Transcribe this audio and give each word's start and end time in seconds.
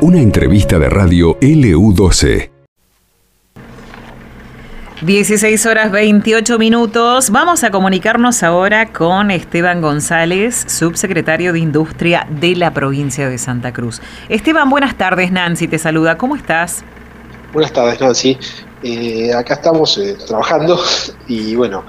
Una 0.00 0.18
entrevista 0.18 0.78
de 0.78 0.88
radio 0.88 1.38
LU12. 1.40 2.50
16 5.02 5.66
horas 5.66 5.90
28 5.90 6.58
minutos. 6.60 7.30
Vamos 7.30 7.64
a 7.64 7.72
comunicarnos 7.72 8.44
ahora 8.44 8.92
con 8.92 9.32
Esteban 9.32 9.80
González, 9.80 10.64
subsecretario 10.68 11.52
de 11.52 11.58
Industria 11.58 12.26
de 12.30 12.54
la 12.54 12.72
provincia 12.72 13.28
de 13.28 13.36
Santa 13.36 13.72
Cruz. 13.72 14.00
Esteban, 14.28 14.70
buenas 14.70 14.96
tardes. 14.96 15.32
Nancy 15.32 15.66
te 15.66 15.78
saluda. 15.78 16.16
¿Cómo 16.16 16.36
estás? 16.36 16.84
Buenas 17.52 17.72
tardes, 17.72 18.00
Nancy. 18.00 18.38
Eh, 18.84 19.32
acá 19.34 19.54
estamos 19.54 19.98
eh, 19.98 20.16
trabajando 20.26 20.80
y 21.26 21.56
bueno. 21.56 21.84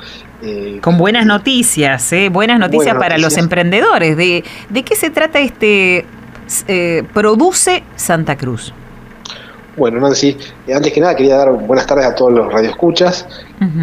Eh, 0.46 0.80
con 0.82 0.98
buenas 0.98 1.25
noticias, 1.25 2.12
¿eh? 2.12 2.30
buenas 2.30 2.60
noticias 2.60 2.96
para 2.96 3.18
los 3.18 3.38
emprendedores. 3.38 4.18
¿De, 4.18 4.43
¿De 4.70 4.84
qué 4.84 4.96
se 4.96 5.10
trata 5.10 5.39
este 5.39 6.05
Produce 7.14 7.84
Santa 7.96 8.36
Cruz? 8.36 8.74
Bueno, 9.75 10.00
Nancy, 10.00 10.37
antes 10.74 10.93
que 10.93 11.01
nada 11.01 11.15
quería 11.15 11.37
dar 11.37 11.51
buenas 11.51 11.87
tardes 11.87 12.06
a 12.06 12.14
todos 12.14 12.32
los 12.32 12.51
radioescuchas. 12.51 13.25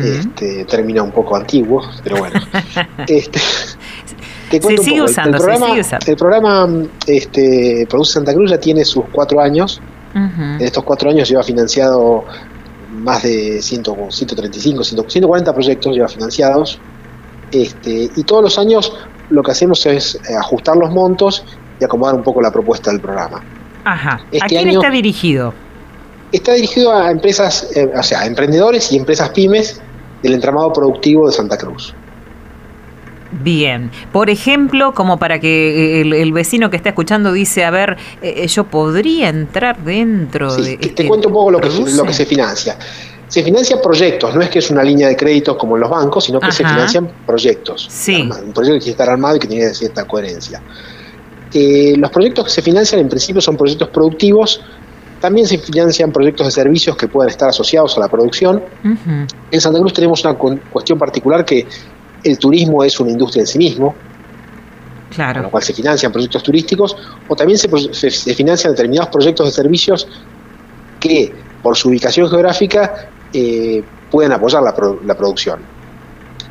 este, 0.02 0.64
termina 0.66 1.02
un 1.02 1.10
poco 1.10 1.34
antiguo, 1.36 1.82
pero 2.04 2.18
bueno. 2.18 2.40
este, 3.08 3.40
te 4.50 4.60
se, 4.60 4.78
sigue 4.78 5.02
usando, 5.02 5.36
el, 5.36 5.42
programa, 5.42 5.76
El 6.06 6.16
programa 6.16 6.68
este, 7.06 7.86
Produce 7.88 8.12
Santa 8.12 8.34
Cruz 8.34 8.50
ya 8.50 8.58
tiene 8.58 8.84
sus 8.84 9.04
cuatro 9.12 9.40
años. 9.40 9.80
En 10.12 10.60
estos 10.60 10.82
cuatro 10.82 11.08
años 11.08 11.28
lleva 11.28 11.44
financiado 11.44 12.24
más 13.00 13.22
de 13.22 13.60
100, 13.62 13.84
135, 14.10 14.84
140 14.84 15.52
proyectos 15.52 15.94
lleva 15.94 16.08
financiados. 16.08 16.78
Este, 17.50 18.10
y 18.14 18.22
todos 18.24 18.42
los 18.42 18.58
años 18.58 18.92
lo 19.30 19.42
que 19.42 19.50
hacemos 19.50 19.84
es 19.86 20.14
eh, 20.14 20.36
ajustar 20.38 20.76
los 20.76 20.90
montos 20.90 21.44
y 21.80 21.84
acomodar 21.84 22.14
un 22.14 22.22
poco 22.22 22.40
la 22.40 22.50
propuesta 22.50 22.90
del 22.90 23.00
programa. 23.00 23.42
Ajá. 23.84 24.12
¿A 24.12 24.26
este 24.30 24.46
quién 24.48 24.68
está 24.68 24.90
dirigido? 24.90 25.54
Está 26.32 26.52
dirigido 26.52 26.92
a 26.92 27.10
empresas, 27.10 27.68
eh, 27.74 27.90
o 27.96 28.02
sea, 28.02 28.20
a 28.20 28.26
emprendedores 28.26 28.92
y 28.92 28.96
empresas 28.96 29.30
pymes 29.30 29.80
del 30.22 30.34
entramado 30.34 30.72
productivo 30.72 31.26
de 31.26 31.32
Santa 31.32 31.56
Cruz. 31.56 31.94
Bien, 33.32 33.90
por 34.12 34.28
ejemplo, 34.28 34.92
como 34.92 35.18
para 35.18 35.38
que 35.38 36.00
eh, 36.00 36.00
el, 36.00 36.32
vecino 36.32 36.68
que 36.68 36.76
está 36.76 36.88
escuchando 36.88 37.32
dice, 37.32 37.64
a 37.64 37.70
ver, 37.70 37.96
eh, 38.22 38.46
yo 38.48 38.64
podría 38.64 39.28
entrar 39.28 39.82
dentro 39.84 40.54
de... 40.56 40.76
Te, 40.76 40.88
te 40.88 41.06
cuento 41.06 41.28
un 41.28 41.34
poco 41.34 41.50
lo 41.52 41.60
que, 41.60 41.68
lo 41.68 42.04
que 42.04 42.12
se 42.12 42.26
financia. 42.26 42.76
Se 43.28 43.44
financian 43.44 43.80
proyectos, 43.80 44.34
no 44.34 44.42
es 44.42 44.48
que 44.48 44.58
es 44.58 44.70
una 44.70 44.82
línea 44.82 45.06
de 45.06 45.16
créditos 45.16 45.56
como 45.56 45.76
en 45.76 45.82
los 45.82 45.90
bancos, 45.90 46.24
sino 46.24 46.40
que 46.40 46.50
se 46.50 46.64
financian 46.64 47.08
proyectos. 47.24 47.86
Sí. 47.88 48.22
Un 48.22 48.52
proyecto 48.52 48.54
que 48.54 48.62
tiene 48.62 48.80
que 48.80 48.90
estar 48.90 49.08
armado 49.08 49.36
y 49.36 49.38
que 49.38 49.46
tiene 49.46 49.72
cierta 49.72 50.04
coherencia. 50.04 50.60
los 51.52 52.10
proyectos 52.10 52.46
que 52.46 52.50
se 52.50 52.62
financian 52.62 53.00
en 53.00 53.08
principio 53.08 53.40
son 53.40 53.56
proyectos 53.56 53.88
productivos 53.90 54.60
también 55.20 55.46
se 55.46 55.58
financian 55.58 56.10
proyectos 56.10 56.46
de 56.46 56.50
servicios 56.50 56.96
que 56.96 57.06
puedan 57.06 57.28
estar 57.28 57.50
asociados 57.50 57.96
a 57.96 58.00
la 58.00 58.08
producción. 58.08 58.62
En 59.50 59.60
Santa 59.60 59.78
Cruz 59.78 59.92
tenemos 59.92 60.24
una 60.24 60.34
cuestión 60.34 60.98
particular 60.98 61.44
que 61.44 61.66
el 62.22 62.38
turismo 62.38 62.84
es 62.84 62.98
una 63.00 63.10
industria 63.10 63.42
en 63.42 63.46
sí 63.46 63.58
mismo, 63.58 63.94
claro. 65.14 65.34
con 65.34 65.42
lo 65.44 65.50
cual 65.50 65.62
se 65.62 65.72
financian 65.72 66.12
proyectos 66.12 66.42
turísticos, 66.42 66.96
o 67.28 67.36
también 67.36 67.58
se, 67.58 68.34
financian 68.34 68.72
determinados 68.72 69.10
proyectos 69.10 69.46
de 69.46 69.52
servicios 69.52 70.08
que, 70.98 71.32
por 71.62 71.76
su 71.76 71.88
ubicación 71.88 72.28
geográfica, 72.28 73.10
eh, 73.32 73.82
pueden 74.10 74.32
apoyar 74.32 74.62
la, 74.62 75.16
producción. 75.16 75.60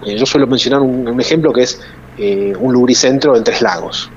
Eh, 0.05 0.17
yo 0.17 0.25
suelo 0.25 0.47
mencionar 0.47 0.81
un, 0.81 1.19
ejemplo 1.19 1.51
que 1.51 1.63
es 1.63 1.79
eh, 2.17 2.53
un 2.57 2.73
lubricentro 2.73 3.35
en 3.35 3.43
Tres 3.43 3.61
Lagos. 3.61 4.09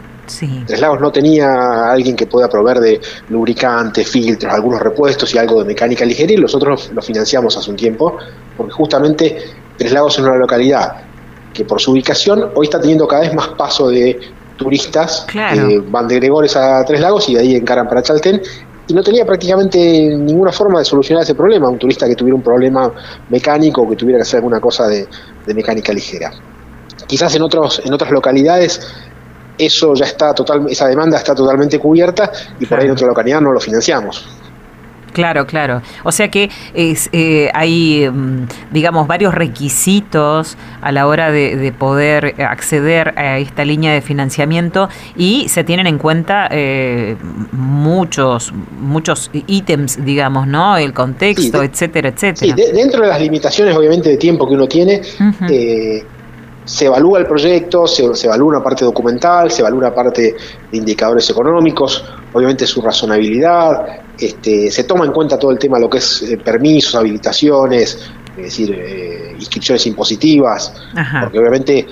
Tres 0.67 0.81
Lagos 0.81 1.01
no 1.01 1.11
tenía 1.11 1.91
alguien 1.91 2.17
que 2.17 2.27
pueda 2.27 2.49
proveer 2.49 2.79
de 2.81 3.01
lubricantes, 3.29 4.09
filtros, 4.09 4.53
algunos 4.53 4.81
repuestos 4.81 5.35
y 5.35 5.39
algo 5.39 5.59
de 5.61 5.67
mecánica 5.67 6.05
ligera 6.05 6.33
y 6.33 6.37
nosotros 6.37 6.91
lo 6.95 7.03
financiamos 7.03 7.57
hace 7.57 7.71
un 7.71 7.77
tiempo, 7.77 8.17
porque 8.57 8.73
justamente 8.73 9.37
Tres 9.77 9.93
Lagos 9.93 10.15
es 10.15 10.25
una 10.25 10.37
localidad 10.37 11.12
que 11.53 11.65
por 11.65 11.81
su 11.81 11.93
ubicación 11.93 12.51
hoy 12.55 12.67
está 12.67 12.81
teniendo 12.81 13.07
cada 13.07 13.23
vez 13.23 13.35
más 13.35 13.49
paso 13.49 13.89
de 13.89 14.19
turistas 14.57 15.27
que 15.31 15.83
van 15.89 16.09
de 16.09 16.17
Gregores 16.17 16.57
a 16.57 16.85
Tres 16.85 17.01
Lagos 17.01 17.29
y 17.29 17.35
de 17.35 17.41
ahí 17.41 17.57
encaran 17.57 17.89
para 17.89 18.03
Chaltén 18.03 18.41
y 18.89 18.95
no 18.95 19.03
tenía 19.03 19.25
prácticamente 19.25 19.79
ninguna 19.79 20.53
forma 20.53 20.81
de 20.81 20.85
solucionar 20.85 21.23
ese 21.23 21.35
problema, 21.35 21.69
un 21.69 21.79
turista 21.79 22.07
que 22.07 22.17
tuviera 22.17 22.35
un 22.35 22.43
problema 22.43 22.93
mecánico 23.29 23.83
o 23.83 23.89
que 23.89 23.97
tuviera 23.97 24.19
que 24.19 24.23
hacer 24.23 24.39
alguna 24.39 24.61
cosa 24.61 24.89
de, 24.89 25.07
de 25.47 25.55
mecánica 25.55 25.93
ligera. 25.93 26.33
Quizás 27.07 27.35
en 27.35 27.43
otros 27.43 27.83
en 27.85 27.93
otras 27.93 28.11
localidades 28.11 28.81
eso 29.59 29.95
ya 29.95 30.07
está 30.07 30.35
total, 30.35 30.67
esa 30.69 30.87
demanda 30.89 31.19
está 31.19 31.35
totalmente 31.35 31.79
cubierta 31.79 32.31
y 32.59 32.67
por 32.67 32.81
ahí 32.81 32.87
en 32.87 32.93
otra 32.93 33.07
localidad 33.07 33.41
no 33.41 33.53
lo 33.53 33.61
financiamos. 33.61 34.27
Claro, 35.13 35.47
claro. 35.47 35.83
O 36.05 36.13
sea 36.13 36.31
que 36.31 36.51
es, 36.75 37.09
eh, 37.13 37.51
hay, 37.55 38.09
mm, 38.09 38.47
digamos, 38.71 39.07
varios 39.07 39.35
requisitos 39.35 40.57
a 40.81 40.93
la 40.93 41.07
hora 41.07 41.31
de, 41.31 41.73
poder 41.79 42.35
acceder 42.43 43.15
a 43.17 43.39
esta 43.39 43.65
línea 43.65 43.93
de 43.93 44.03
financiamiento 44.03 44.89
y 45.17 45.49
se 45.49 45.65
tienen 45.65 45.87
en 45.87 45.99
cuenta 45.99 46.49
eh, 46.51 47.17
muchos, 47.53 48.53
muchos 48.79 49.31
ítems, 49.47 50.05
digamos, 50.05 50.47
¿no? 50.47 50.77
El 50.77 50.93
contexto, 50.93 51.63
etcétera, 51.63 52.11
etcétera. 52.11 52.57
Sí, 52.57 52.73
dentro 52.73 53.03
de 53.03 53.09
las 53.09 53.21
limitaciones, 53.21 53.75
obviamente, 53.77 54.11
de 54.11 54.17
tiempo 54.17 54.47
que 54.47 54.55
uno 54.55 54.69
tiene, 54.69 55.01
se 56.65 56.87
evalúa 56.87 57.19
el 57.19 57.27
proyecto, 57.27 57.87
se, 57.87 58.05
evalúa 58.05 58.49
una 58.49 58.63
parte 58.63 58.85
documental, 58.85 59.51
se 59.51 59.63
evalúa 59.63 59.81
una 59.81 59.95
parte 59.95 60.35
de 60.71 60.77
indicadores 60.77 61.29
económicos, 61.31 62.05
obviamente 62.33 62.67
su 62.67 62.81
razonabilidad, 62.81 63.87
este, 64.19 64.71
se 64.71 64.85
toma 64.85 65.05
en 65.05 65.13
cuenta 65.13 65.39
todo 65.39 65.51
el 65.51 65.59
tema 65.59 65.79
lo 65.79 65.89
que 65.89 65.99
es 65.99 66.23
eh, 66.23 66.37
permisos, 66.39 66.95
habilitaciones, 66.95 68.11
es 68.37 68.43
decir, 68.43 68.73
eh, 68.73 69.35
inscripciones 69.39 69.87
impositivas, 69.87 70.73
porque 71.23 71.39
obviamente 71.39 71.87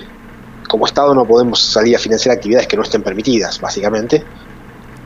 como 0.67 0.85
Estado 0.85 1.13
no 1.13 1.25
podemos 1.25 1.59
salir 1.61 1.95
a 1.95 1.99
financiar 1.99 2.35
actividades 2.35 2.65
que 2.65 2.77
no 2.77 2.83
estén 2.83 3.03
permitidas, 3.03 3.59
básicamente. 3.59 4.23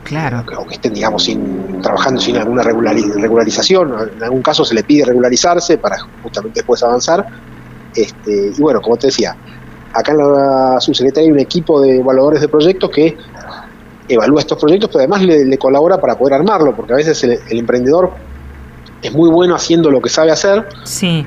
Claro. 0.04 0.44
O 0.58 0.64
que 0.64 0.76
estén, 0.76 0.94
digamos, 0.94 1.24
sin, 1.24 1.82
trabajando 1.82 2.20
sin 2.20 2.36
alguna 2.36 2.62
regularización. 2.62 4.12
En 4.16 4.22
algún 4.22 4.42
caso 4.42 4.64
se 4.64 4.72
le 4.76 4.84
pide 4.84 5.04
regularizarse 5.04 5.78
para 5.78 5.98
justamente 6.22 6.60
después 6.60 6.80
avanzar. 6.84 7.26
Este, 7.92 8.52
y 8.56 8.60
bueno, 8.60 8.80
como 8.80 8.96
te 8.96 9.08
decía, 9.08 9.36
acá 9.92 10.12
en 10.12 10.18
la 10.18 10.80
subsecretaría 10.80 11.26
hay 11.26 11.32
un 11.32 11.40
equipo 11.40 11.80
de 11.80 11.98
evaluadores 11.98 12.40
de 12.40 12.48
proyectos 12.48 12.88
que 12.90 13.16
evalúa 14.08 14.40
estos 14.40 14.58
proyectos, 14.58 14.90
pero 14.92 15.00
además 15.00 15.22
le, 15.22 15.58
colabora 15.58 16.00
para 16.00 16.16
poder 16.16 16.34
armarlo, 16.34 16.74
porque 16.74 16.92
a 16.92 16.96
veces 16.96 17.22
el, 17.24 17.58
emprendedor 17.58 18.12
es 19.02 19.12
muy 19.12 19.30
bueno 19.30 19.54
haciendo 19.54 19.90
lo 19.90 20.00
que 20.00 20.08
sabe 20.08 20.30
hacer, 20.30 20.66
sí. 20.84 21.26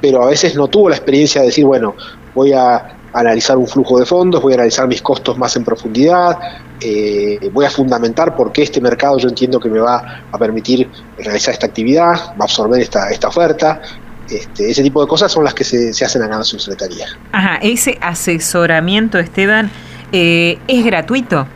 pero 0.00 0.22
a 0.22 0.26
veces 0.26 0.54
no 0.54 0.68
tuvo 0.68 0.88
la 0.88 0.96
experiencia 0.96 1.40
de 1.40 1.48
decir, 1.48 1.64
bueno, 1.64 1.94
voy 2.34 2.52
a 2.52 2.96
analizar 3.12 3.56
un 3.56 3.66
flujo 3.66 3.98
de 3.98 4.06
fondos, 4.06 4.40
voy 4.40 4.52
a 4.52 4.56
analizar 4.56 4.86
mis 4.86 5.02
costos 5.02 5.36
más 5.36 5.56
en 5.56 5.64
profundidad, 5.64 6.38
eh, 6.80 7.50
voy 7.52 7.64
a 7.64 7.70
fundamentar 7.70 8.36
por 8.36 8.52
qué 8.52 8.62
este 8.62 8.80
mercado 8.80 9.18
yo 9.18 9.28
entiendo 9.28 9.58
que 9.58 9.68
me 9.68 9.80
va 9.80 10.22
a 10.30 10.38
permitir 10.38 10.88
realizar 11.18 11.54
esta 11.54 11.66
actividad, 11.66 12.14
va 12.30 12.40
a 12.40 12.44
absorber 12.44 12.80
esta, 12.80 13.10
esta 13.10 13.28
oferta, 13.28 13.82
este, 14.30 14.70
ese 14.70 14.82
tipo 14.82 15.02
de 15.02 15.08
cosas 15.08 15.32
son 15.32 15.44
las 15.44 15.54
que 15.54 15.64
se, 15.64 15.90
hacen 16.04 16.22
acá 16.22 16.34
en 16.34 16.38
la 16.38 16.44
subsecretaría. 16.44 17.06
Ajá, 17.32 17.56
ese 17.62 17.98
asesoramiento, 18.00 19.18
Esteban, 19.18 19.70
eh, 20.12 20.58
¿es 20.68 20.84
gratuito? 20.84 21.46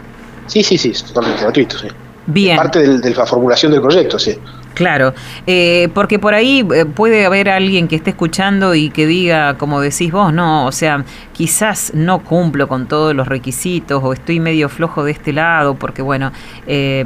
Sí, 0.47 0.63
sí, 0.63 0.79
sí, 0.79 0.91
es 0.91 1.05
totalmente 1.05 1.43
gratuito, 1.43 1.79
sí. 1.79 1.89
Bien. 2.27 2.57
parte 2.57 2.99
de 2.99 3.15
la 3.15 3.27
formulación 3.27 3.73
del 3.73 3.83
proyecto, 3.83 4.19
sí. 4.19 4.39
Claro, 4.75 5.15
eh, 5.47 5.89
porque 5.95 6.19
por 6.19 6.35
ahí 6.35 6.67
eh, 6.75 6.85
puede 6.85 7.25
haber 7.27 7.49
alguien 7.49 7.87
que 7.87 7.95
esté 7.97 8.11
escuchando 8.11 8.75
y 8.75 8.91
que 8.91 9.07
diga, 9.07 9.57
como 9.57 9.81
decís 9.81 10.11
vos, 10.11 10.33
no, 10.33 10.67
o 10.67 10.73
sea, 10.73 11.05
quizás 11.33 11.93
no 11.95 12.25
cumplo 12.25 12.67
con 12.67 12.87
todos 12.87 13.15
los 13.15 13.29
requisitos 13.29 14.03
o 14.03 14.13
estoy 14.13 14.41
medio 14.41 14.69
flojo 14.69 15.05
de 15.05 15.13
este 15.13 15.33
lado, 15.33 15.77
porque 15.77 16.03
bueno, 16.03 16.33
eh, 16.67 17.05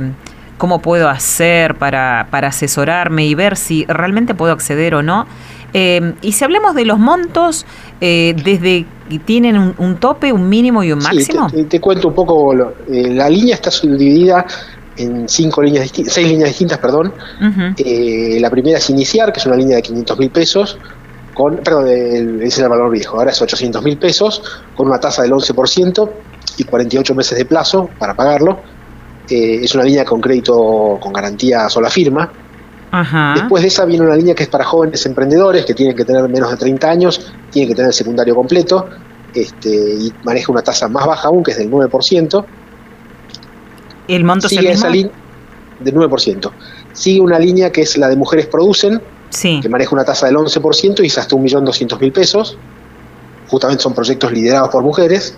¿cómo 0.56 0.81
puedo 0.81 1.11
hacer 1.11 1.75
para, 1.75 2.29
para 2.31 2.49
asesorarme 2.49 3.26
y 3.26 3.34
ver 3.34 3.56
si 3.56 3.84
realmente 3.87 4.34
puedo 4.34 4.52
acceder 4.52 4.94
o 4.94 5.02
no? 5.02 5.26
Eh, 5.73 6.15
y 6.23 6.32
si 6.32 6.44
hablamos 6.44 6.75
de 6.75 6.85
los 6.85 6.99
montos, 6.99 7.67
eh, 8.00 8.35
desde 8.44 8.87
tienen 9.25 9.75
un, 9.79 9.97
tope, 9.97 10.32
un 10.32 10.49
mínimo 10.49 10.85
y 10.85 10.93
un 10.93 10.99
máximo. 10.99 11.49
te, 11.69 11.81
cuento 11.81 12.09
un 12.09 12.15
poco. 12.15 12.55
Eh, 12.91 13.09
la 13.11 13.29
línea 13.29 13.55
está 13.55 13.70
subdividida 13.70 14.47
en 14.97 15.29
cinco 15.29 15.62
líneas 15.62 15.91
seis 16.06 16.29
líneas 16.29 16.50
distintas, 16.50 16.79
perdón. 16.79 17.15
la 17.41 18.50
primera 18.50 18.79
es 18.79 18.91
iniciar, 18.91 19.32
que 19.32 19.41
es 19.41 19.47
una 19.47 19.56
línea 19.56 19.76
de 19.76 19.82
500 19.82 20.19
mil 20.19 20.31
pesos, 20.31 20.79
con, 21.32 21.59
perdón, 21.59 21.88
ese 21.88 22.47
es 22.47 22.59
el 22.59 22.69
valor 22.69 22.91
viejo, 22.91 23.17
ahora 23.17 23.31
es 23.31 23.41
800 23.41 23.82
mil 23.82 23.97
pesos, 23.97 24.43
con 24.76 24.88
una 24.88 24.99
tasa 24.99 25.23
del 25.23 25.32
11% 25.32 26.11
y 26.59 26.65
48 26.65 27.15
meses 27.15 27.38
de 27.38 27.44
plazo 27.44 27.88
para 27.99 28.15
pagarlo. 28.15 28.59
es 29.31 29.75
una 29.75 29.85
línea 29.85 30.05
con 30.05 30.20
crédito 30.20 30.99
con 31.00 31.12
garantía 31.12 31.69
sola 31.69 31.88
firma 31.88 32.31
Después 33.35 33.62
de 33.62 33.69
esa 33.69 33.85
viene 33.85 34.05
una 34.05 34.17
línea 34.17 34.35
que 34.35 34.44
es 34.44 34.49
para 34.49 34.64
jóvenes 34.64 35.05
emprendedores 35.05 35.67
que 35.67 35.75
tienen 35.75 35.94
que 35.94 36.05
tener 36.05 36.26
menos 36.29 36.50
de 36.50 36.56
30 36.56 36.90
años, 36.90 37.32
tienen 37.50 37.69
que 37.69 37.75
tener 37.75 37.88
el 37.88 37.94
secundario 37.94 38.35
completo 38.35 38.88
este, 39.35 39.69
y 39.69 40.12
maneja 40.25 40.50
una 40.50 40.62
tasa 40.62 40.88
más 40.88 41.06
baja 41.06 41.29
aún, 41.29 41.43
que 41.43 41.50
es 41.50 41.58
del 41.58 41.70
9%. 41.70 42.44
¿El 44.08 44.25
monto 44.25 44.49
sigue 44.49 44.70
es 44.70 44.82
el 44.82 44.94
esa 44.94 45.11
del 45.81 45.94
9%. 45.94 46.50
Sigue 46.93 47.20
una 47.20 47.38
línea 47.38 47.70
que 47.70 47.82
es 47.82 47.96
la 47.99 48.08
de 48.08 48.17
Mujeres 48.17 48.46
Producen, 48.46 49.00
sí. 49.31 49.61
que 49.61 49.69
maneja 49.69 49.94
una 49.94 50.05
tasa 50.05 50.26
del 50.26 50.37
11% 50.37 51.02
y 51.02 51.06
es 51.06 51.19
hasta 51.19 51.37
1.200.000 51.37 52.12
pesos. 52.12 52.58
Justamente 53.49 53.82
son 53.82 53.94
proyectos 53.94 54.32
liderados 54.32 54.70
por 54.70 54.82
mujeres. 54.82 55.37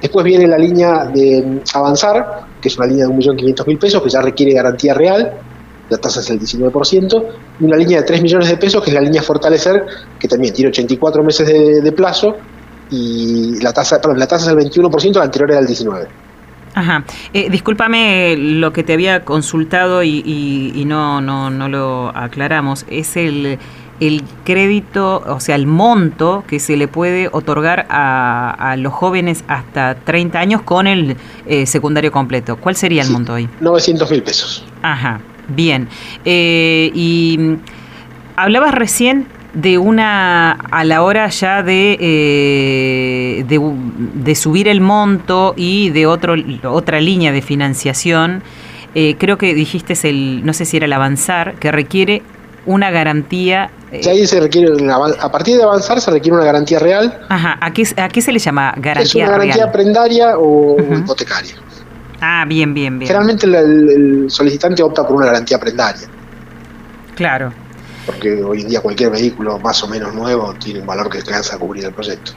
Después 0.00 0.24
viene 0.24 0.46
la 0.46 0.58
línea 0.58 1.04
de 1.06 1.62
Avanzar, 1.74 2.46
que 2.60 2.68
es 2.68 2.76
una 2.76 2.86
línea 2.86 3.06
de 3.06 3.14
1.500.000 3.14 3.78
pesos, 3.78 4.02
que 4.02 4.08
ya 4.08 4.20
requiere 4.20 4.52
garantía 4.52 4.94
real, 4.94 5.32
la 5.90 5.98
tasa 5.98 6.20
es 6.20 6.30
el 6.30 6.40
19%, 6.40 7.24
y 7.60 7.64
una 7.64 7.76
línea 7.76 8.00
de 8.00 8.06
3 8.06 8.22
millones 8.22 8.48
de 8.48 8.56
pesos, 8.56 8.82
que 8.82 8.90
es 8.90 8.94
la 8.94 9.00
línea 9.00 9.22
Fortalecer, 9.22 9.84
que 10.18 10.28
también 10.28 10.54
tiene 10.54 10.70
84 10.70 11.22
meses 11.22 11.46
de, 11.82 11.92
plazo, 11.92 12.36
y 12.90 13.60
la 13.60 13.72
tasa, 13.72 14.00
perdón, 14.00 14.18
la 14.18 14.26
tasa 14.26 14.50
es 14.50 14.56
el 14.56 14.70
21%, 14.70 15.14
la 15.14 15.24
anterior 15.24 15.50
era 15.50 15.60
el 15.60 15.66
19%. 15.66 16.06
Ajá. 16.72 17.04
Eh, 17.34 17.50
discúlpame 17.50 18.36
lo 18.36 18.72
que 18.72 18.84
te 18.84 18.92
había 18.92 19.24
consultado 19.24 20.04
y, 20.04 20.22
y, 20.74 20.84
no, 20.84 21.20
no, 21.20 21.50
no 21.50 21.68
lo 21.68 22.16
aclaramos. 22.16 22.86
Es 22.88 23.16
el, 23.16 23.58
el 24.00 24.22
crédito, 24.44 25.22
o 25.26 25.40
sea, 25.40 25.56
el 25.56 25.66
monto 25.66 26.44
que 26.46 26.58
se 26.58 26.76
le 26.76 26.88
puede 26.88 27.28
otorgar 27.32 27.86
a, 27.90 28.50
a 28.70 28.76
los 28.76 28.92
jóvenes 28.92 29.44
hasta 29.46 29.94
30 29.96 30.38
años 30.38 30.62
con 30.62 30.86
el 30.86 31.16
eh, 31.46 31.66
secundario 31.66 32.10
completo. 32.10 32.56
¿Cuál 32.56 32.76
sería 32.76 33.02
el 33.02 33.10
monto 33.10 33.34
ahí? 33.34 33.48
900 33.60 34.10
mil 34.10 34.22
pesos. 34.22 34.64
Ajá, 34.82 35.20
bien. 35.50 35.88
Eh, 36.24 36.90
y 36.94 37.36
mm, 37.38 37.54
hablabas 38.36 38.74
recién 38.74 39.26
de 39.54 39.78
una, 39.78 40.52
a 40.52 40.84
la 40.84 41.02
hora 41.02 41.28
ya 41.28 41.62
de, 41.62 41.98
eh, 42.00 43.44
de, 43.46 44.34
subir 44.34 44.68
el 44.68 44.80
monto 44.80 45.54
y 45.56 45.90
de 45.90 46.06
otro, 46.06 46.34
otra 46.64 47.00
línea 47.00 47.32
de 47.32 47.42
financiación, 47.42 48.44
creo 49.18 49.38
que 49.38 49.54
dijiste 49.54 49.94
el, 50.08 50.44
no 50.44 50.52
sé 50.52 50.64
si 50.64 50.76
era 50.76 50.86
el 50.86 50.92
avanzar, 50.92 51.56
que 51.56 51.72
requiere 51.72 52.22
una 52.66 52.90
garantía. 52.90 53.70
Eh, 53.92 54.08
ahí 54.08 54.26
se 54.26 54.40
requiere, 54.40 54.72
a 54.90 55.32
partir 55.32 55.56
de 55.56 55.62
avanzar 55.62 56.00
se 56.00 56.10
requiere 56.10 56.36
una 56.36 56.44
garantía 56.44 56.78
real. 56.78 57.26
Ajá, 57.28 57.58
¿a 57.60 57.72
qué, 57.72 57.86
a 57.96 58.08
qué 58.08 58.20
se 58.20 58.32
le 58.32 58.38
llama 58.38 58.72
garantía 58.76 59.24
Es 59.24 59.28
una 59.28 59.38
garantía 59.38 59.72
prendaria 59.72 60.38
o 60.38 60.76
hipotecaria. 60.78 61.54
Ah, 62.20 62.44
bien, 62.46 62.74
bien, 62.74 62.98
bien. 62.98 63.08
Generalmente 63.08 63.46
el, 63.46 64.26
solicitante 64.28 64.82
opta 64.82 65.06
por 65.06 65.16
una 65.16 65.26
garantía 65.26 65.58
prendaria. 65.58 66.08
Claro. 67.14 67.52
Porque 68.06 68.42
hoy 68.42 68.62
en 68.62 68.68
día 68.68 68.80
cualquier 68.80 69.10
vehículo 69.10 69.58
más 69.58 69.82
o 69.82 69.88
menos 69.88 70.14
nuevo 70.14 70.54
tiene 70.54 70.80
un 70.80 70.86
valor 70.86 71.10
que 71.10 71.18
alcanza 71.18 71.56
a 71.56 71.58
cubrir 71.58 71.84
el 71.84 71.92
proyecto. 71.92 72.32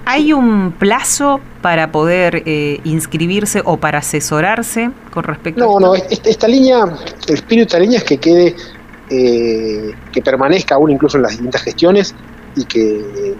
¿Hay 0.05 0.33
un 0.33 0.71
plazo 0.73 1.39
para 1.61 1.91
poder 1.91 2.43
eh, 2.45 2.79
inscribirse 2.83 3.61
o 3.65 3.77
para 3.77 3.99
asesorarse 3.99 4.91
con 5.11 5.23
respecto 5.23 5.61
no, 5.61 5.77
a 5.77 5.79
No, 5.79 5.87
no, 5.87 5.95
esta 5.95 6.47
línea, 6.47 6.83
el 7.27 7.33
espíritu 7.33 7.55
de 7.55 7.63
esta 7.63 7.79
línea 7.79 7.97
es 7.97 8.03
que 8.03 8.17
quede, 8.17 8.55
eh, 9.09 9.93
que 10.11 10.21
permanezca 10.21 10.75
aún 10.75 10.91
incluso 10.91 11.17
en 11.17 11.23
las 11.23 11.31
distintas 11.31 11.63
gestiones 11.63 12.13
y 12.55 12.65
que 12.65 13.35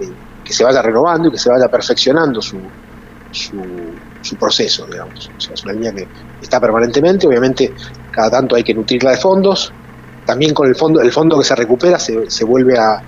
que 0.46 0.54
se 0.54 0.64
vaya 0.64 0.82
renovando 0.82 1.28
y 1.28 1.32
que 1.32 1.38
se 1.38 1.50
vaya 1.50 1.68
perfeccionando 1.68 2.42
su, 2.42 2.58
su, 3.32 4.36
proceso, 4.38 4.86
digamos. 4.86 5.30
O 5.36 5.42
sea, 5.42 5.56
es 5.56 5.64
una 5.64 5.74
línea 5.74 5.92
que 5.92 6.08
está 6.42 6.62
permanentemente, 6.62 7.28
obviamente 7.28 7.74
cada 8.12 8.30
tanto 8.30 8.56
hay 8.56 8.64
que 8.64 8.74
nutrirla 8.74 9.12
de 9.12 9.18
fondos, 9.18 9.74
también 10.25 10.54
con 10.54 10.68
el 10.68 10.75
fondo, 10.75 11.01
el 11.01 11.12
fondo 11.12 11.38
que 11.38 11.45
se 11.45 11.56
recupera 11.56 12.00
se, 12.00 12.30
se 12.30 12.44
vuelve 12.44 12.77
a, 12.77 13.01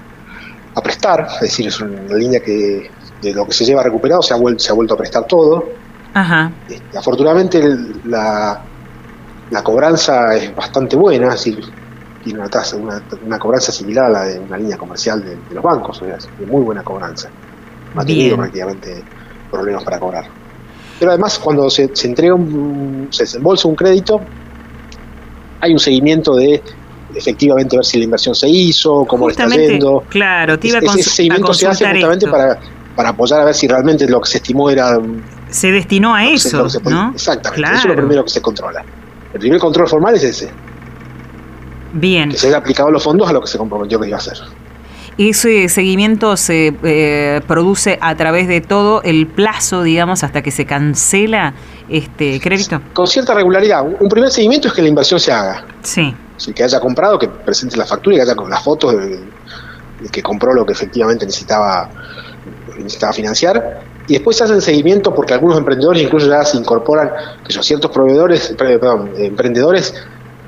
a, 0.76 0.82
prestar, 0.82 1.28
es 1.36 1.42
decir, 1.42 1.68
es 1.68 1.80
una 1.82 2.14
línea 2.14 2.40
que 2.40 2.90
de 3.22 3.34
lo 3.34 3.46
que 3.46 3.54
se 3.54 3.66
lleva 3.66 3.82
recuperado 3.84 4.22
se 4.22 4.34
ha, 4.34 4.38
vuelto, 4.38 4.64
se 4.64 4.72
ha 4.72 4.76
vuelto 4.76 4.94
a 4.94 4.98
prestar 4.98 5.26
todo. 5.26 5.66
Ajá. 6.14 6.52
Este, 6.70 6.98
afortunadamente 6.98 7.62
la, 8.06 8.62
la 9.50 9.64
cobranza 9.64 10.36
es 10.36 10.56
bastante 10.56 10.96
buena, 10.96 11.28
es 11.28 11.34
decir, 11.34 11.64
tiene 12.24 12.40
una 12.40 12.50
tasa, 12.50 12.76
una, 12.76 13.40
cobranza 13.40 13.72
similar 13.72 14.06
a 14.06 14.10
la 14.10 14.24
de 14.24 14.40
una 14.40 14.58
línea 14.58 14.78
comercial 14.78 15.24
de, 15.24 15.38
los 15.54 15.64
bancos, 15.64 15.98
sea, 15.98 16.18
de 16.40 16.46
muy 16.46 16.62
buena 16.62 16.84
cobranza. 16.84 17.30
No 17.96 18.02
ha 18.02 18.06
tenido 18.06 18.36
prácticamente 18.38 19.04
problemas 19.50 19.84
para 19.84 20.00
cobrar. 20.00 20.26
Pero 21.00 21.12
además, 21.12 21.40
cuando 21.40 21.70
se, 21.70 21.90
entrega 22.04 22.34
un, 22.34 23.08
se 23.12 23.24
desembolsa 23.24 23.68
un 23.68 23.76
crédito, 23.76 24.20
hay 25.62 25.72
un 25.72 25.80
seguimiento 25.80 26.36
de 26.36 26.62
efectivamente 27.16 27.76
ver 27.76 27.86
si 27.86 27.98
la 27.98 28.06
inversión 28.06 28.36
se 28.36 28.50
hizo, 28.50 29.06
cómo 29.06 29.30
está 29.30 29.48
yendo. 29.48 30.04
Claro, 30.10 30.58
te 30.60 30.68
iba 30.68 30.80
a 30.80 30.82
Ese 30.82 31.10
seguimiento 31.10 31.54
se 31.54 31.68
hace 31.68 31.86
justamente 31.86 32.28
para, 32.28 32.60
para 32.96 33.10
apoyar 33.10 33.42
a 33.42 33.46
ver 33.46 33.56
si 33.56 33.68
realmente 33.68 34.08
lo 34.08 34.22
que 34.22 34.30
se 34.30 34.38
estimó 34.38 34.70
era. 34.70 35.00
Se 35.50 35.72
destinó 35.72 36.14
a 36.14 36.26
eso. 36.26 36.68
¿no? 36.84 37.12
Exactamente, 37.14 37.70
eso 37.70 37.80
es 37.80 37.86
lo 37.86 37.96
primero 37.96 38.24
que 38.24 38.30
se 38.30 38.42
controla. 38.42 38.84
El 39.34 39.40
primer 39.40 39.60
control 39.60 39.88
formal 39.88 40.16
es 40.16 40.24
ese. 40.24 40.50
Bien. 41.94 42.30
Que 42.30 42.38
se 42.38 42.48
haya 42.48 42.58
aplicado 42.58 42.92
los 42.92 43.04
fondos 43.04 43.30
a 43.30 43.34
lo 43.34 43.42
que 43.42 43.48
se 43.48 43.58
comprometió 43.58 44.00
que 44.00 44.08
iba 44.08 44.18
a 44.18 44.20
hacer. 44.20 44.38
Ese 45.18 45.68
seguimiento 45.68 46.38
se 46.38 46.76
eh, 46.84 47.42
produce 47.48 47.98
a 48.02 48.16
través 48.16 48.48
de 48.48 48.62
todo 48.62 49.02
el 49.02 49.26
plazo, 49.26 49.82
digamos, 49.82 50.24
hasta 50.24 50.44
que 50.44 50.52
se 50.52 50.66
cancela 50.66 51.56
este 51.90 52.40
crédito. 52.40 52.82
Con 52.94 53.08
cierta 53.08 53.34
regularidad. 53.34 53.84
Un 53.84 54.10
primer 54.10 54.30
seguimiento 54.30 54.68
es 54.68 54.76
que 54.76 54.84
la 54.84 54.90
inversión 54.90 55.20
se 55.20 55.32
haga. 55.32 55.66
Sí. 55.82 56.14
Que 56.54 56.64
haya 56.64 56.80
comprado, 56.80 57.18
que 57.18 57.28
presente 57.28 57.78
la 57.78 57.86
factura 57.86 58.16
y 58.16 58.20
que 58.20 58.24
haya 58.24 58.36
con 58.36 58.50
las 58.50 58.64
fotos 58.64 58.94
de, 58.94 59.20
que 60.12 60.22
compró 60.22 60.54
lo 60.54 60.66
que 60.66 60.74
efectivamente 60.74 61.26
necesitaba, 61.26 61.90
necesitaba 62.78 63.14
financiar. 63.14 63.82
Y 64.08 64.14
después 64.14 64.38
se 64.38 64.46
hacen 64.46 64.62
seguimiento 64.62 65.14
porque 65.14 65.34
algunos 65.34 65.58
emprendedores 65.58 66.02
incluso 66.02 66.28
ya 66.28 66.44
se 66.46 66.58
incorporan, 66.58 67.12
que 67.46 67.52
son 67.52 67.64
ciertos 67.64 67.92
proveedores, 67.92 68.56
emprendedores 69.18 69.94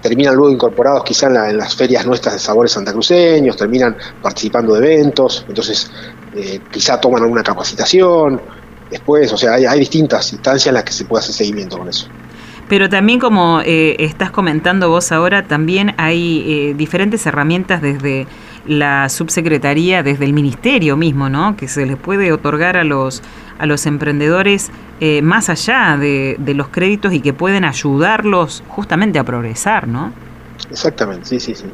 terminan 0.02 0.36
luego 0.36 0.52
incorporados 0.52 1.04
quizá 1.04 1.28
en, 1.28 1.58
las 1.58 1.76
ferias 1.76 2.06
nuestras 2.06 2.36
de 2.36 2.40
sabores 2.40 2.72
santacruceños, 2.72 3.58
terminan 3.58 3.98
participando 4.22 4.74
de 4.76 4.94
eventos, 4.94 5.46
entonces 5.48 5.92
eh, 6.36 6.62
quizá 6.72 7.00
toman 7.00 7.24
alguna 7.24 7.44
capacitación, 7.44 8.42
después, 8.90 9.32
o 9.34 9.38
sea, 9.38 9.54
hay, 9.54 9.80
distintas 9.80 10.32
instancias 10.32 10.68
en 10.68 10.76
las 10.76 10.84
que 10.84 10.94
se 10.94 11.06
puede 11.06 11.24
hacer 11.24 11.36
seguimiento 11.36 11.78
con 11.78 11.90
eso. 11.90 12.08
Pero 12.70 12.88
también 12.88 13.20
como 13.20 13.62
eh, 13.66 13.96
estás 14.00 14.32
comentando 14.32 14.90
vos 14.90 15.12
ahora, 15.12 15.44
también 15.44 15.96
hay 15.98 16.46
eh, 16.48 16.74
diferentes 16.76 17.26
herramientas 17.26 17.82
desde 17.82 18.28
la 18.68 19.10
subsecretaría, 19.10 20.04
desde 20.04 20.26
el 20.26 20.34
ministerio 20.34 20.96
mismo, 20.96 21.30
¿no? 21.30 21.58
Que 21.58 21.68
se 21.68 21.88
les 21.88 21.98
puede 21.98 22.32
otorgar 22.32 22.78
a 22.78 22.84
los 22.84 23.24
a 23.58 23.66
los 23.66 23.86
emprendedores 23.86 24.72
eh, 25.02 25.22
más 25.22 25.50
allá 25.50 25.98
de, 25.98 26.38
los 26.56 26.70
créditos 26.70 27.12
y 27.14 27.22
que 27.22 27.34
pueden 27.34 27.66
ayudarlos 27.66 28.64
justamente 28.70 29.20
a 29.20 29.24
progresar, 29.26 29.88
¿no? 29.88 30.14
Exactamente, 30.72 31.26
sí, 31.26 31.40
sí, 31.40 31.54
sí. 31.56 31.66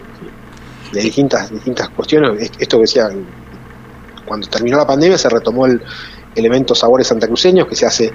De 0.91 1.01
distintas, 1.01 1.51
distintas 1.51 1.89
cuestiones. 1.89 2.51
Esto 2.57 2.77
que 2.77 2.81
decía, 2.81 3.09
cuando 4.25 4.47
terminó 4.47 4.77
la 4.77 4.87
pandemia 4.87 5.17
se 5.17 5.29
retomó 5.29 5.67
el 5.67 5.81
elemento 6.33 6.73
Sabores 6.73 7.07
Santacruceños 7.07 7.67
que 7.67 7.75
se 7.75 7.85
hace 7.85 8.13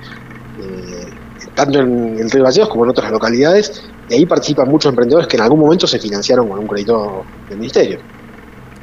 tanto 1.54 1.80
en 1.80 2.19
el 2.19 2.30
Río 2.30 2.45
Gallegos 2.45 2.69
como 2.69 2.85
en 2.85 2.90
otras 2.90 3.11
localidades, 3.11 3.83
y 4.09 4.14
ahí 4.14 4.26
participan 4.26 4.69
muchos 4.69 4.90
emprendedores 4.90 5.26
que 5.28 5.37
en 5.37 5.42
algún 5.42 5.61
momento 5.61 5.87
se 5.87 5.99
financiaron 5.99 6.49
con 6.49 6.59
un 6.59 6.66
crédito 6.66 7.25
del 7.49 7.59
ministerio. 7.59 7.99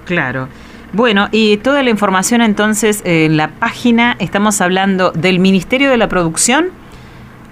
Claro. 0.05 0.47
Bueno, 0.93 1.27
y 1.31 1.57
toda 1.57 1.83
la 1.83 1.89
información 1.89 2.41
entonces 2.41 3.01
en 3.03 3.35
la 3.35 3.49
página, 3.59 4.15
estamos 4.19 4.61
hablando 4.61 5.11
del 5.11 5.39
Ministerio 5.39 5.89
de 5.89 5.97
la 5.97 6.07
Producción. 6.07 6.67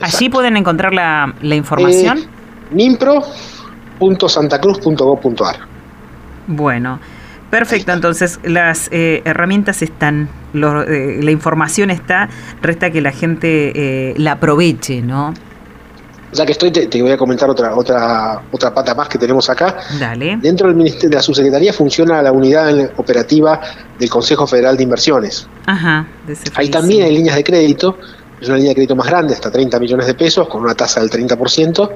Allí 0.01 0.29
pueden 0.29 0.55
encontrar 0.57 0.93
la, 0.93 1.33
la 1.41 1.55
información. 1.55 2.19
Eh, 2.19 2.27
nimpro.santacruz.gov.ar. 2.71 5.55
Bueno, 6.47 6.99
perfecto. 7.49 7.91
Entonces 7.91 8.39
las 8.43 8.89
eh, 8.91 9.21
herramientas 9.25 9.81
están, 9.81 10.29
eh, 10.53 11.19
la 11.21 11.31
información 11.31 11.89
está, 11.91 12.29
resta 12.61 12.91
que 12.91 13.01
la 13.01 13.11
gente 13.11 14.13
la 14.17 14.33
aproveche, 14.33 15.01
¿no? 15.01 15.33
Ya 16.35 16.45
que 16.45 16.51
estoy, 16.51 16.69
te, 16.69 17.01
voy 17.01 17.11
a 17.11 17.17
comentar 17.17 17.49
otra, 17.49 17.75
otra, 17.75 18.41
otra 18.51 18.73
pata 18.73 18.93
más 18.93 19.07
que 19.07 19.17
tenemos 19.17 19.49
acá. 19.49 19.77
Dale. 19.97 20.37
Dentro 20.41 20.67
del 20.67 20.75
Ministerio 20.75 21.11
de 21.11 21.15
la 21.15 21.21
Subsecretaría 21.21 21.71
funciona 21.71 22.21
la 22.21 22.33
unidad 22.33 22.91
operativa 22.97 23.61
del 23.97 24.09
Consejo 24.09 24.45
Federal 24.45 24.75
de 24.75 24.83
Inversiones. 24.83 25.47
Ajá. 25.65 26.05
Ahí 26.55 26.69
también 26.69 27.03
hay 27.03 27.15
líneas 27.15 27.37
de 27.37 27.43
crédito, 27.43 27.97
es 28.41 28.49
una 28.49 28.57
línea 28.57 28.71
de 28.71 28.75
crédito 28.75 28.97
más 28.97 29.07
grande, 29.07 29.33
hasta 29.33 29.49
30 29.49 29.79
millones 29.79 30.07
de 30.07 30.13
pesos, 30.13 30.47
con 30.49 30.61
una 30.61 30.75
tasa 30.75 30.99
del 30.99 31.09
30%. 31.09 31.89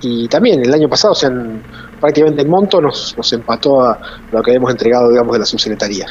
Y 0.00 0.28
también 0.28 0.60
el 0.64 0.72
año 0.72 0.88
pasado, 0.88 1.12
o 1.12 1.16
sea, 1.16 1.30
prácticamente 2.00 2.42
el 2.42 2.48
monto 2.48 2.80
nos, 2.80 3.14
nos 3.16 3.32
empató 3.32 3.82
a 3.82 3.98
lo 4.30 4.42
que 4.42 4.52
habíamos 4.52 4.70
entregado, 4.70 5.10
digamos, 5.10 5.32
de 5.32 5.38
la 5.40 5.44
subsecretaría. 5.44 6.06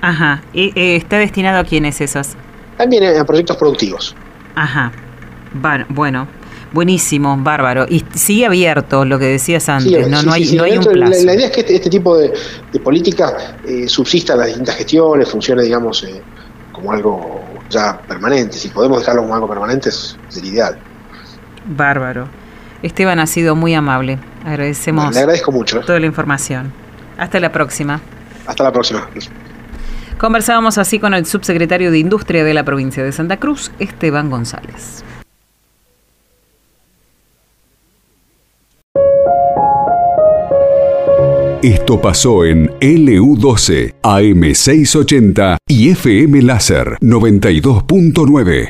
Ajá. 0.00 0.42
¿Y, 0.52 0.78
eh, 0.78 0.96
¿Está 0.96 1.18
destinado 1.18 1.58
a 1.58 1.64
quiénes 1.64 2.00
esos? 2.00 2.30
También 2.76 3.18
a 3.18 3.24
proyectos 3.24 3.56
productivos. 3.56 4.14
Ajá. 4.54 4.92
Bueno, 5.88 6.28
buenísimo, 6.72 7.36
bárbaro. 7.38 7.86
Y 7.88 8.04
sigue 8.14 8.46
abierto 8.46 9.04
lo 9.04 9.18
que 9.18 9.26
decías 9.26 9.68
antes, 9.68 10.08
¿no? 10.08 10.22
no 10.22 10.32
hay, 10.32 10.52
no 10.54 10.64
hay 10.64 10.78
un 10.78 10.84
plazo. 10.84 11.24
La, 11.24 11.34
idea 11.34 11.46
es 11.46 11.52
que 11.52 11.60
este, 11.60 11.74
este 11.76 11.90
tipo 11.90 12.16
de, 12.16 12.32
política 12.82 13.56
eh, 13.66 13.88
subsista 13.88 14.34
en 14.34 14.38
las 14.38 14.48
distintas 14.48 14.76
gestiones, 14.76 15.28
funcione, 15.28 15.62
digamos, 15.62 16.02
eh, 16.04 16.22
como 16.72 16.92
algo 16.92 17.44
ya 17.68 18.00
permanente. 18.00 18.56
Si 18.56 18.68
podemos 18.68 19.00
dejarlo 19.00 19.22
como 19.22 19.34
algo 19.34 19.48
permanente, 19.48 19.90
sería 19.90 20.50
ideal. 20.50 20.78
Bárbaro. 21.66 22.39
Esteban 22.82 23.18
ha 23.18 23.26
sido 23.26 23.56
muy 23.56 23.74
amable. 23.74 24.18
Agradecemos. 24.44 25.12
le 25.14 25.20
agradezco 25.20 25.52
mucho. 25.52 25.80
Toda 25.80 26.00
la 26.00 26.06
información. 26.06 26.72
Hasta 27.18 27.38
la 27.40 27.52
próxima. 27.52 28.00
Hasta 28.46 28.64
la 28.64 28.72
próxima. 28.72 29.08
Conversábamos 30.18 30.78
así 30.78 30.98
con 30.98 31.14
el 31.14 31.26
subsecretario 31.26 31.90
de 31.90 31.98
Industria 31.98 32.44
de 32.44 32.54
la 32.54 32.64
provincia 32.64 33.02
de 33.02 33.12
Santa 33.12 33.38
Cruz, 33.38 33.70
Esteban 33.78 34.28
González. 34.30 35.04
Esto 41.62 42.00
pasó 42.00 42.46
en 42.46 42.70
LU12, 42.80 43.94
AM680 44.02 45.56
y 45.68 45.90
FM 45.90 46.40
Láser 46.40 46.96
92.9. 47.02 48.68